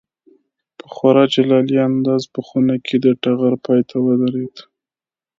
[0.77, 4.55] په خورا جلالي انداز په خونه کې د ټغر پای ته ودرېد.